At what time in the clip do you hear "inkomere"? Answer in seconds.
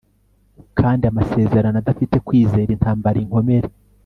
3.23-3.69